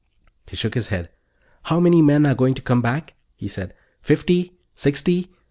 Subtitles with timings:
[0.47, 1.11] He shook his head.
[1.65, 3.75] "How many men are going to come back?" he said.
[4.01, 4.57] "Fifty?
[4.75, 5.29] Sixty?